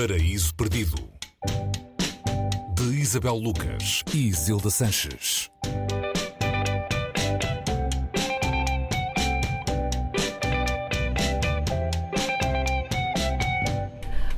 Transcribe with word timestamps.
Paraíso 0.00 0.54
Perdido 0.54 0.94
de 2.76 3.00
Isabel 3.00 3.34
Lucas 3.34 4.04
e 4.14 4.32
Zilda 4.32 4.70
Sanches. 4.70 5.50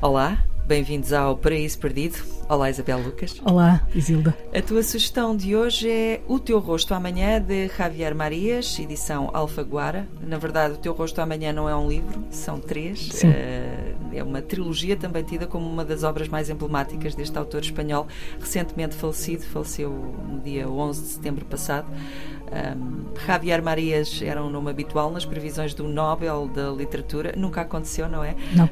Olá, 0.00 0.42
bem-vindos 0.64 1.12
ao 1.12 1.36
Paraíso 1.36 1.78
Perdido. 1.78 2.16
Olá, 2.48 2.70
Isabel 2.70 2.98
Lucas. 2.98 3.38
Olá, 3.44 3.86
Isilda. 3.94 4.34
A 4.54 4.62
tua 4.62 4.82
sugestão 4.82 5.36
de 5.36 5.54
hoje 5.54 5.90
é 5.90 6.22
O 6.26 6.38
Teu 6.38 6.58
Rosto 6.58 6.94
Amanhã, 6.94 7.38
de 7.38 7.68
Javier 7.68 8.14
Marias, 8.14 8.78
edição 8.78 9.28
Alfaguara. 9.34 10.08
Na 10.22 10.38
verdade, 10.38 10.72
O 10.72 10.78
Teu 10.78 10.94
Rosto 10.94 11.20
Amanhã 11.20 11.52
não 11.52 11.68
é 11.68 11.76
um 11.76 11.86
livro, 11.86 12.24
são 12.30 12.58
três. 12.58 13.10
Sim. 13.12 13.28
Uh, 13.28 13.79
é 14.12 14.22
uma 14.22 14.42
trilogia 14.42 14.96
também 14.96 15.22
tida 15.22 15.46
como 15.46 15.68
uma 15.68 15.84
das 15.84 16.02
obras 16.02 16.28
mais 16.28 16.48
emblemáticas 16.48 17.14
deste 17.14 17.36
autor 17.36 17.62
espanhol, 17.62 18.06
recentemente 18.38 18.94
falecido, 18.94 19.44
faleceu 19.44 19.90
no 19.90 20.40
dia 20.40 20.68
11 20.68 21.02
de 21.02 21.08
setembro 21.08 21.44
passado. 21.44 21.86
Um, 22.50 23.14
Javier 23.24 23.62
Marias 23.62 24.20
era 24.22 24.42
um 24.42 24.50
nome 24.50 24.70
habitual 24.70 25.10
nas 25.10 25.24
previsões 25.24 25.72
do 25.72 25.86
Nobel 25.86 26.48
da 26.48 26.70
Literatura. 26.70 27.32
Nunca 27.36 27.60
aconteceu, 27.60 28.08
não 28.08 28.24
é? 28.24 28.34
Não. 28.54 28.64
Uh, 28.64 28.70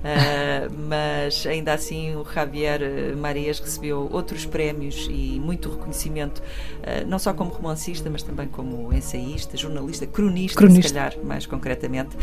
mas 0.88 1.46
ainda 1.46 1.72
assim 1.72 2.16
o 2.16 2.24
Javier 2.24 2.80
Marias 3.16 3.60
recebeu 3.60 4.08
outros 4.10 4.44
prémios 4.44 5.06
e 5.08 5.40
muito 5.40 5.70
reconhecimento, 5.70 6.38
uh, 6.40 7.06
não 7.06 7.18
só 7.20 7.32
como 7.32 7.50
romancista, 7.50 8.10
mas 8.10 8.22
também 8.22 8.48
como 8.48 8.92
ensaísta, 8.92 9.56
jornalista, 9.56 10.06
cronista, 10.06 10.58
Cronista. 10.58 10.88
se 10.88 10.94
calhar, 10.94 11.14
mais 11.24 11.46
concretamente. 11.46 12.16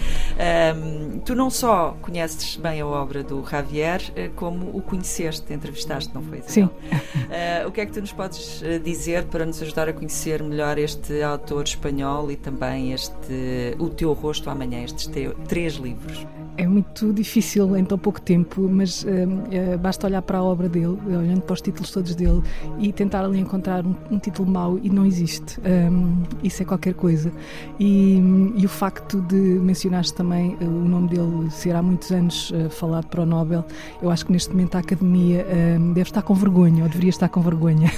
Um, 0.75 1.19
tu 1.19 1.35
não 1.35 1.49
só 1.49 1.95
conheces 2.01 2.57
bem 2.57 2.81
a 2.81 2.85
obra 2.85 3.04
do 3.23 3.43
Javier, 3.45 4.01
uh, 4.11 4.33
como 4.35 4.75
o 4.75 4.81
conheceste, 4.81 5.53
entrevistaste, 5.53 6.13
não 6.13 6.21
foi? 6.21 6.39
Isabel? 6.39 6.53
Sim. 6.53 6.63
Uh, 6.63 7.67
o 7.67 7.71
que 7.71 7.81
é 7.81 7.85
que 7.85 7.91
tu 7.91 8.01
nos 8.01 8.11
podes 8.11 8.61
uh, 8.61 8.79
dizer 8.79 9.25
para 9.25 9.45
nos 9.45 9.61
ajudar 9.61 9.87
a 9.89 9.93
conhecer 9.93 10.41
melhor 10.43 10.77
este 10.77 11.21
autor 11.21 11.63
espanhol 11.65 12.31
e 12.31 12.35
também 12.35 12.93
este 12.93 13.75
O 13.79 13.89
Teu 13.89 14.13
Rosto 14.13 14.49
Amanhã, 14.49 14.83
estes 14.83 15.07
te- 15.07 15.29
três 15.47 15.75
livros? 15.75 16.25
É 16.57 16.65
muito 16.65 17.11
difícil 17.11 17.75
em 17.75 17.83
tão 17.83 17.97
pouco 17.97 18.21
tempo, 18.21 18.61
mas 18.61 19.03
hum, 19.03 19.43
eh, 19.51 19.75
basta 19.75 20.07
olhar 20.07 20.21
para 20.21 20.37
a 20.37 20.43
obra 20.43 20.69
dele, 20.69 20.97
olhando 21.05 21.41
para 21.41 21.53
os 21.53 21.61
títulos 21.61 21.91
todos 21.91 22.15
dele 22.15 22.41
e 22.79 22.93
tentar 22.93 23.25
ali 23.25 23.39
encontrar 23.39 23.85
um, 23.85 23.93
um 24.09 24.17
título 24.17 24.49
mau 24.49 24.79
e 24.81 24.89
não 24.89 25.05
existe. 25.05 25.59
Hum, 25.59 26.23
isso 26.41 26.63
é 26.63 26.65
qualquer 26.65 26.93
coisa. 26.93 27.29
E, 27.77 28.21
e 28.55 28.65
o 28.65 28.69
facto 28.69 29.19
de 29.21 29.35
mencionares 29.35 30.11
também 30.11 30.55
eh, 30.61 30.63
o 30.63 30.69
nome 30.69 31.09
dele 31.09 31.51
ser 31.51 31.75
há 31.75 31.81
muitos 31.81 32.09
anos 32.11 32.53
eh, 32.55 32.69
falado 32.69 33.07
para 33.07 33.23
o 33.23 33.25
Nobel, 33.25 33.65
eu 34.01 34.09
acho 34.09 34.25
que 34.25 34.31
neste 34.31 34.51
momento 34.51 34.75
a 34.75 34.79
Academia 34.79 35.45
hum, 35.77 35.91
deve 35.91 36.09
estar 36.09 36.21
com 36.21 36.33
vergonha, 36.33 36.83
ou 36.83 36.89
deveria 36.89 37.09
estar 37.09 37.27
com 37.27 37.41
vergonha, 37.41 37.91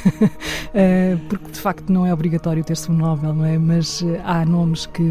porque 1.30 1.52
de 1.52 1.60
facto 1.60 1.92
não 1.94 2.06
é 2.06 2.14
obrigatório 2.14 2.64
ter-se 2.64 2.92
um 2.92 2.96
Nobel, 2.96 3.34
não 3.34 3.46
é? 3.46 3.58
Mas 3.58 4.04
há 4.24 4.44
nomes 4.46 4.88
que, 4.88 5.04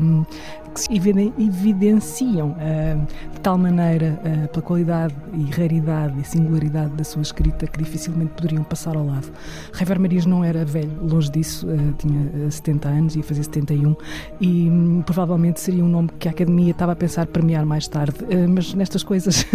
que 0.77 0.83
se 0.83 0.95
eviden- 0.95 1.33
evidenciam 1.39 2.55
eh, 2.61 2.97
de 3.33 3.41
tal 3.41 3.57
maneira 3.57 4.21
eh, 4.23 4.47
pela 4.49 4.63
qualidade 4.63 5.15
e 5.33 5.51
raridade 5.51 6.21
e 6.21 6.25
singularidade 6.25 6.91
da 6.93 7.03
sua 7.03 7.23
escrita 7.23 7.67
que 7.67 7.79
dificilmente 7.79 8.33
poderiam 8.33 8.63
passar 8.63 8.95
ao 8.95 9.07
lado. 9.07 9.27
Javier 9.73 9.99
Marias 9.99 10.27
não 10.27 10.45
era 10.45 10.67
velho, 10.67 10.91
longe 11.01 11.31
disso, 11.31 11.67
eh, 11.71 11.77
tinha 11.97 12.31
eh, 12.47 12.51
70 12.51 12.89
anos, 12.89 13.17
ia 13.17 13.23
fazer 13.23 13.45
71 13.45 13.97
e 14.39 14.69
hum, 14.69 15.03
provavelmente 15.05 15.61
seria 15.61 15.83
um 15.83 15.89
nome 15.89 16.11
que 16.19 16.29
a 16.29 16.31
Academia 16.31 16.73
estava 16.73 16.93
a 16.93 16.97
pensar 16.97 17.27
premiar 17.27 17.65
mais 17.65 17.89
tarde, 17.89 18.17
mas 18.49 18.75
nestas 18.75 19.03
coisas 19.03 19.47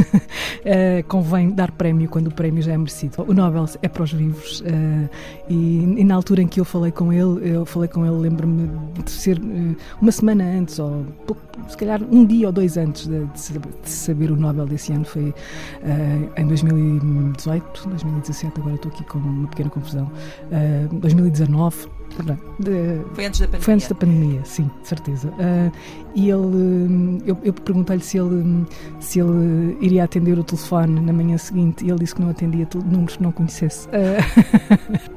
convém 1.07 1.51
dar 1.51 1.71
prémio 1.71 2.09
quando 2.09 2.27
o 2.27 2.31
prémio 2.33 2.63
já 2.63 2.73
é 2.73 2.77
merecido. 2.77 3.23
O 3.27 3.33
Nobel 3.33 3.65
é 3.81 3.87
para 3.87 4.03
os 4.03 4.11
vivos 4.11 4.63
e, 5.49 5.55
e 5.97 6.03
na 6.03 6.15
altura 6.15 6.41
em 6.41 6.47
que 6.47 6.59
eu 6.59 6.65
falei 6.65 6.91
com 6.91 7.13
ele, 7.13 7.53
eu 7.53 7.65
falei 7.65 7.87
com 7.87 8.05
ele, 8.05 8.15
lembro-me 8.15 8.69
de 9.03 9.11
ser 9.11 9.39
uma 10.01 10.11
semana 10.11 10.43
antes, 10.43 10.79
ou 10.79 11.05
se 11.67 11.77
calhar 11.77 12.01
um 12.03 12.25
dia 12.25 12.47
ou 12.47 12.53
dois 12.53 12.77
antes 12.77 13.07
de, 13.07 13.25
de 13.25 13.89
saber, 13.89 14.31
o 14.31 14.35
Nobel 14.35 14.65
desse 14.65 14.91
ano, 14.93 15.05
foi 15.05 15.33
eh, 15.83 16.41
em 16.41 16.47
2018, 16.47 17.89
2017, 17.89 18.59
agora 18.59 18.75
estou 18.75 18.91
aqui 18.91 19.03
com 19.05 19.19
uma 19.19 19.47
pequena 19.47 19.69
confusão, 19.69 20.11
eh, 20.51 20.87
2019. 20.91 22.00
De- 22.59 23.01
Foi 23.13 23.25
antes 23.25 23.39
da 23.39 23.45
pandemia. 23.47 23.61
foi 23.63 23.73
antes 23.73 23.87
da 23.87 23.95
pandemia, 23.95 24.41
sim, 24.45 24.69
de 24.81 24.87
certeza. 24.87 25.33
Ah, 25.39 25.71
e 26.13 26.29
ele, 26.29 26.41
hum, 26.41 27.17
eu, 27.25 27.37
eu 27.43 27.53
perguntei-lhe 27.53 28.01
se 28.03 28.17
ele, 28.17 28.35
hum, 28.35 28.65
se 28.99 29.19
ele 29.19 29.77
iria 29.81 30.03
atender 30.03 30.37
o 30.37 30.43
telefone 30.43 30.99
na 30.99 31.13
manhã 31.13 31.37
seguinte 31.37 31.85
e 31.85 31.89
ele 31.89 31.99
disse 31.99 32.15
que 32.15 32.21
não 32.21 32.29
atendia 32.29 32.67
números 32.85 33.17
que 33.17 33.23
não 33.23 33.31
conhecesse. 33.31 33.87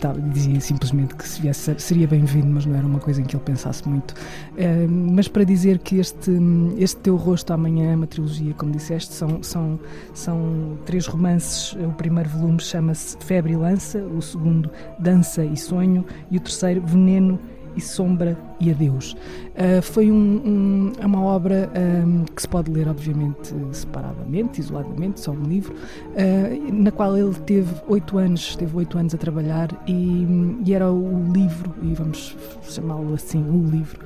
Tá, 0.01 0.13
dizia 0.13 0.61
simplesmente 0.61 1.15
que 1.15 1.27
se 1.27 1.41
viesse 1.41 1.75
seria 1.79 2.07
bem-vindo, 2.07 2.47
mas 2.49 2.67
não 2.67 2.75
era 2.77 2.87
uma 2.87 2.99
coisa 2.99 3.21
em 3.21 3.25
que 3.25 3.35
ele 3.37 3.43
pensasse 3.45 3.89
muito. 3.89 4.15
Ah, 4.59 4.87
mas 4.89 5.29
para 5.29 5.45
dizer 5.45 5.79
que 5.79 5.99
este, 5.99 6.31
hum, 6.31 6.75
este 6.79 6.97
Teu 7.01 7.17
Rosto 7.17 7.53
Amanhã 7.53 7.93
é 7.93 7.97
uma 7.97 8.07
trilogia, 8.07 8.53
como 8.55 8.71
disseste, 8.73 9.15
são, 9.15 9.43
são, 9.43 9.79
são 10.13 10.79
três 10.85 11.07
romances. 11.07 11.73
O 11.75 11.93
primeiro 11.93 12.29
volume 12.31 12.61
chama-se 12.61 13.17
Febre 13.21 13.53
e 13.53 13.57
Lança, 13.57 13.99
o 13.99 14.21
segundo 14.21 14.71
Dança 14.99 15.45
e 15.45 15.57
Sonho 15.57 16.05
e 16.31 16.37
o 16.37 16.41
terceiro 16.41 16.81
Veneno 16.85 17.39
e 17.77 17.81
Sombra 17.81 18.39
e 18.61 18.71
Adeus. 18.71 19.15
Uh, 19.15 19.83
foi 19.83 20.09
um, 20.11 20.15
um- 20.17 20.93
é 21.01 21.05
uma 21.07 21.23
obra 21.23 21.69
um, 22.07 22.25
que 22.25 22.41
se 22.41 22.49
pode 22.49 22.71
ler, 22.71 22.87
obviamente, 22.89 23.53
separadamente, 23.73 24.61
isoladamente, 24.61 25.19
só 25.21 25.33
um 25.33 25.43
livro, 25.43 25.75
uh, 25.75 26.73
na 26.73 26.93
qual 26.93 27.17
ele 27.17 27.35
teve 27.35 27.75
oito 27.89 28.17
anos, 28.17 28.57
oito 28.75 28.97
anos 28.97 29.13
a 29.13 29.19
trabalhar 29.19 29.69
e, 29.89 30.25
e 30.65 30.73
era 30.73 30.91
o 30.91 31.33
livro, 31.33 31.75
e 31.83 31.95
vamos 31.95 32.37
chamá-lo 32.63 33.13
assim, 33.15 33.43
o 33.43 33.69
livro, 33.69 33.99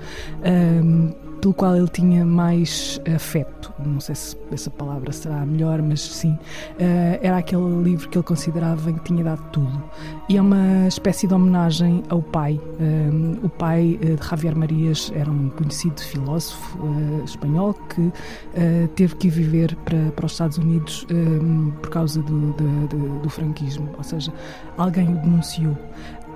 pelo 1.41 1.55
qual 1.55 1.77
ele 1.77 1.89
tinha 1.89 2.25
mais 2.25 3.01
afeto. 3.15 3.73
Não 3.85 4.01
sei 4.01 4.15
se 4.15 4.37
essa 4.53 4.71
palavra 4.71 5.13
será 5.13 5.41
a 5.43 5.47
melhor, 5.47 5.81
mas 5.83 6.01
sim, 6.01 6.33
uh, 6.33 6.39
era 7.23 7.39
aquele 7.39 7.83
livro 7.83 8.09
que 8.09 8.19
ele 8.19 8.25
considerava 8.25 8.93
que 8.93 9.01
tinha 9.05 9.23
dado 9.25 9.43
tudo. 9.53 9.83
E 10.29 10.37
é 10.37 10.41
uma 10.43 10.87
espécie 10.89 11.27
de 11.27 11.35
homenagem 11.35 12.03
ao 12.09 12.21
pai. 12.23 12.61
Um, 12.81 13.39
o 13.45 13.49
pai 13.49 13.99
uh, 14.03 14.17
de 14.17 14.27
Javier 14.29 14.57
Marias 14.57 15.13
era 15.15 15.31
um 15.31 15.49
conhecido 15.51 16.01
filósofo 16.01 16.79
uh, 16.79 17.25
espanhol 17.25 17.75
que 17.89 18.01
uh, 18.03 18.13
teve 18.97 19.15
que 19.17 19.29
viver 19.29 19.75
para, 19.85 20.11
para 20.17 20.27
os 20.27 20.33
Estados 20.33 20.59
Unidos 20.59 21.07
por 21.81 21.91
causa 21.91 22.21
do, 22.23 22.53
de- 22.53 22.89
de- 22.89 23.19
do 23.21 23.31
franquismo, 23.31 23.89
ou 23.97 24.03
seja, 24.05 24.33
alguém 24.77 25.09
o 25.09 25.17
denunciou. 25.19 25.77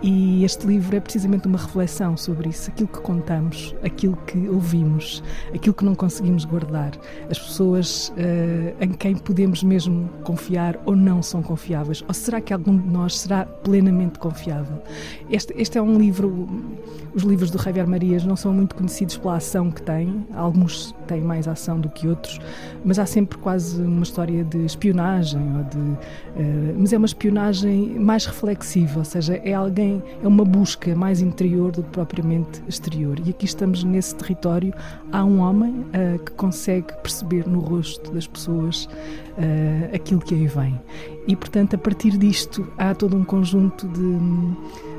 E 0.02 0.44
este 0.44 0.66
livro 0.66 0.96
é 0.96 1.00
precisamente 1.00 1.46
uma 1.46 1.58
reflexão 1.58 2.16
sobre 2.16 2.48
isso, 2.48 2.68
aquilo 2.68 2.88
que 2.88 3.00
contamos, 3.00 3.72
aquilo 3.84 4.16
que 4.26 4.48
ouvimos, 4.48 5.22
aquilo 5.54 5.72
que 5.72 5.84
não 5.84 5.94
conseguimos 5.94 6.44
guardar, 6.44 6.90
as 7.30 7.38
pessoas 7.38 8.12
eh, 8.16 8.74
em 8.80 8.90
quem 8.90 9.14
podemos 9.14 9.62
mesmo 9.62 10.10
confiar 10.24 10.76
ou 10.84 10.96
não 10.96 11.22
são 11.22 11.40
confiáveis, 11.40 12.02
ou 12.08 12.12
será 12.12 12.40
que 12.40 12.52
algum 12.52 12.76
de 12.76 12.88
nós 12.88 13.16
será 13.16 13.44
plenamente 13.44 14.18
confiável? 14.18 14.82
Este, 15.30 15.54
este 15.56 15.78
é 15.78 15.82
um 15.82 15.96
livro, 15.96 16.48
os 17.14 17.22
livros 17.22 17.52
do 17.52 17.62
Javier 17.62 17.86
Marias 17.86 18.24
não 18.24 18.34
são 18.34 18.52
muito 18.52 18.74
conhecidos 18.74 19.16
pela 19.16 19.36
ação 19.36 19.70
que 19.70 19.82
têm, 19.82 20.26
alguns 20.34 20.92
têm 21.06 21.20
mais 21.20 21.46
ação 21.46 21.78
do 21.78 21.88
que 21.88 22.08
outros, 22.08 22.40
mas 22.84 22.98
há 22.98 23.06
sempre 23.06 23.38
quase 23.38 23.80
uma 23.80 24.02
história 24.02 24.42
de 24.42 24.64
espionagem, 24.64 25.40
ou 25.56 25.64
de, 25.64 25.98
eh, 26.36 26.74
mas 26.76 26.92
é 26.92 26.96
uma 26.96 27.06
espionagem 27.06 27.98
mais 27.98 28.26
reflexiva, 28.26 28.98
ou 28.98 29.04
seja, 29.04 29.40
é 29.44 29.54
alguém, 29.54 29.91
é 30.22 30.28
uma 30.28 30.44
busca 30.44 30.94
mais 30.94 31.20
interior 31.20 31.72
do 31.72 31.82
que 31.82 31.90
propriamente 31.90 32.62
exterior. 32.68 33.18
E 33.24 33.30
aqui 33.30 33.44
estamos 33.44 33.82
nesse 33.82 34.14
território. 34.14 34.72
Há 35.10 35.24
um 35.24 35.40
homem 35.40 35.84
eh, 35.92 36.18
que 36.24 36.32
consegue 36.32 36.92
perceber 37.02 37.46
no 37.48 37.60
rosto 37.60 38.12
das 38.12 38.26
pessoas 38.26 38.88
eh, 39.38 39.90
aquilo 39.94 40.20
que 40.20 40.34
aí 40.34 40.46
vem. 40.46 40.80
E, 41.26 41.36
portanto, 41.36 41.74
a 41.74 41.78
partir 41.78 42.16
disto, 42.16 42.66
há 42.76 42.94
todo 42.94 43.16
um 43.16 43.24
conjunto 43.24 43.86
de, 43.88 44.18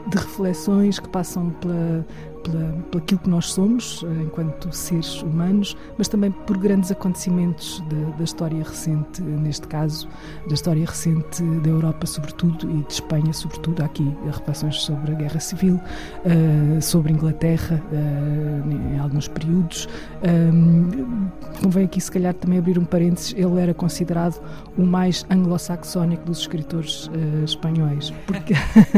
de 0.10 0.18
reflexões 0.18 1.00
que 1.00 1.10
passam 1.10 1.50
pela, 1.62 2.06
pela, 2.44 2.74
por 2.92 3.02
aquilo 3.02 3.20
que 3.22 3.30
nós 3.30 3.52
somos 3.52 4.04
eh, 4.04 4.24
enquanto 4.24 4.72
seres 4.74 5.22
humanos, 5.22 5.76
mas 5.98 6.08
também 6.08 6.32
por 6.32 6.58
grandes 6.58 6.92
acontecimentos 6.92 7.82
da, 7.90 8.18
da 8.18 8.24
história 8.24 8.64
recente, 8.64 9.22
neste 9.22 9.68
caso, 9.68 10.08
da 10.48 10.54
história 10.54 10.86
recente 10.86 11.42
da 11.44 11.70
Europa, 11.70 12.06
sobretudo, 12.06 12.70
e 12.70 12.84
de 12.84 12.94
Espanha, 12.94 13.34
sobretudo. 13.34 13.82
Há 13.82 13.86
aqui 13.86 14.16
reflexões 14.26 14.82
sobre 14.82 15.14
a 15.14 15.16
Guerra 15.16 15.40
Civil, 15.40 15.80
eh, 16.26 16.82
sobre 16.82 17.14
Inglaterra, 17.14 17.82
eh, 17.92 18.96
em 18.96 19.00
alguns 19.00 19.28
períodos. 19.28 19.88
Um, 20.24 21.28
convém 21.62 21.86
aqui, 21.86 22.00
se 22.00 22.12
calhar, 22.12 22.34
também 22.34 22.60
abrir 22.60 22.78
um 22.78 22.86
parênteses. 22.86 23.34
Ele 23.38 23.60
era 23.60 23.74
considerado 23.74 24.42
o 24.78 24.84
mais 24.84 25.26
anglo-saxónico 25.30 26.13
dos 26.22 26.40
escritores 26.40 27.10
eh, 27.14 27.44
espanhóis, 27.44 28.12
porque 28.28 28.54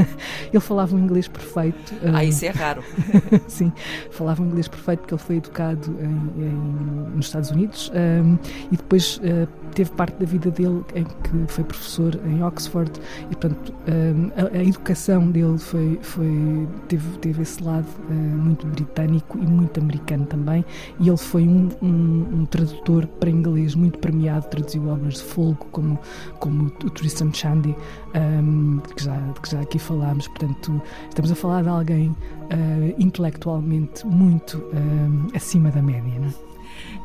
ele 0.51 0.59
falava 0.59 0.95
um 0.95 0.99
inglês 0.99 1.27
perfeito. 1.27 1.93
Ah, 2.13 2.23
eh, 2.23 2.27
isso 2.27 2.45
é 2.45 2.49
raro. 2.49 2.83
Sim, 3.47 3.71
falava 4.11 4.41
um 4.41 4.47
inglês 4.47 4.67
perfeito 4.67 4.99
porque 5.01 5.13
ele 5.13 5.21
foi 5.21 5.35
educado 5.37 5.95
em- 5.99 6.43
em- 6.43 7.15
nos 7.15 7.27
Estados 7.27 7.51
Unidos 7.51 7.91
um, 7.93 8.37
e 8.71 8.77
depois 8.77 9.17
uh, 9.17 9.47
teve 9.75 9.91
parte 9.91 10.17
da 10.17 10.25
vida 10.25 10.49
dele 10.49 10.83
em 10.95 11.03
que 11.03 11.53
foi 11.53 11.63
professor 11.63 12.17
em 12.25 12.41
Oxford 12.43 12.91
e, 13.29 13.35
portanto, 13.35 13.73
a, 14.35 14.57
a 14.57 14.63
educação 14.63 15.29
dele 15.29 15.57
foi, 15.57 15.99
foi, 16.01 16.67
teve, 16.87 17.17
teve 17.19 17.41
esse 17.41 17.61
lado 17.63 17.85
muito 18.09 18.65
britânico 18.67 19.37
e 19.37 19.45
muito 19.45 19.79
americano 19.79 20.25
também. 20.25 20.65
E 20.99 21.07
ele 21.07 21.17
foi 21.17 21.47
um, 21.47 21.69
um, 21.81 22.39
um 22.39 22.45
tradutor 22.45 23.05
para 23.05 23.29
inglês 23.29 23.75
muito 23.75 23.99
premiado, 23.99 24.47
traduziu 24.47 24.87
obras 24.87 25.15
de 25.15 25.23
folgo 25.23 25.65
como, 25.71 25.99
como 26.39 26.65
o 26.65 26.89
Tristan 26.89 27.31
Shandy, 27.33 27.75
um, 28.15 28.79
que, 28.95 29.03
já, 29.03 29.17
que 29.41 29.51
já 29.51 29.61
aqui 29.61 29.77
falámos. 29.77 30.27
Portanto, 30.29 30.81
estamos 31.09 31.31
a 31.31 31.35
falar 31.35 31.63
de 31.63 31.69
alguém 31.69 32.09
uh, 32.09 32.15
intelectualmente 32.97 34.07
muito 34.07 34.57
uh, 34.57 35.35
acima 35.35 35.69
da 35.69 35.81
média. 35.81 36.13
Não 36.19 36.27
é? 36.27 36.44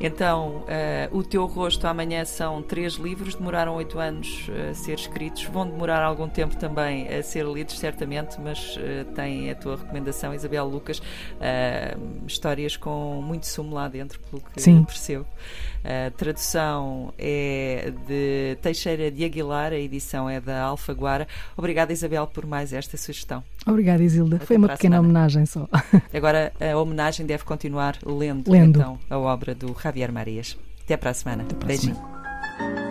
Então, 0.00 0.64
uh, 0.64 1.16
o 1.16 1.22
teu 1.22 1.46
rosto 1.46 1.86
amanhã 1.86 2.24
são 2.24 2.62
três 2.62 2.94
livros, 2.94 3.34
demoraram 3.34 3.74
oito 3.74 3.98
anos 3.98 4.48
a 4.70 4.74
ser 4.74 4.94
escritos, 4.94 5.44
vão 5.44 5.68
demorar 5.68 6.02
algum 6.02 6.28
tempo 6.28 6.56
também 6.56 7.08
a 7.08 7.22
ser 7.22 7.44
lidos, 7.44 7.78
certamente, 7.78 8.40
mas 8.40 8.76
uh, 8.76 9.04
tem 9.14 9.50
a 9.50 9.54
tua 9.54 9.76
recomendação, 9.76 10.34
Isabel 10.34 10.66
Lucas, 10.66 10.98
uh, 10.98 12.24
histórias 12.26 12.76
com 12.76 13.20
muito 13.22 13.46
sumo 13.46 13.74
lá 13.74 13.88
dentro, 13.88 14.18
pelo 14.30 14.42
que 14.42 14.60
Sim. 14.60 14.84
percebo. 14.84 15.26
A 15.82 16.10
tradução 16.10 17.12
é 17.18 17.90
de 18.06 18.58
Teixeira 18.60 19.10
de 19.10 19.24
Aguilar, 19.24 19.72
a 19.72 19.78
edição 19.78 20.28
é 20.28 20.38
da 20.38 20.62
Alfaguara. 20.62 21.26
Obrigada, 21.56 21.92
Isabel, 21.92 22.26
por 22.26 22.44
mais 22.44 22.72
esta 22.72 22.98
sugestão. 22.98 23.42
Obrigada, 23.66 24.02
Isilda. 24.02 24.36
Até 24.36 24.46
Foi 24.46 24.56
uma 24.56 24.68
pequena 24.68 24.96
semana. 24.96 25.08
homenagem 25.08 25.46
só. 25.46 25.68
Agora 26.14 26.52
a 26.60 26.76
homenagem 26.76 27.26
deve 27.26 27.44
continuar 27.44 27.96
lendo, 28.04 28.50
lendo. 28.50 28.78
então 28.78 28.98
a 29.08 29.18
obra 29.18 29.54
do 29.54 29.74
Javier 29.80 30.10
Marias. 30.12 30.56
Até 30.84 30.96
para 30.96 31.10
a 31.10 31.14
semana. 31.14 31.42
Até 31.42 31.54
para 31.54 31.68
Beijinho. 31.68 31.94
Semana. 31.94 32.89